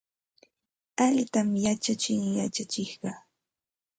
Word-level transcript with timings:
Allintam 1.03 1.49
yachachin 1.65 2.21
yachachiqqa. 2.39 3.11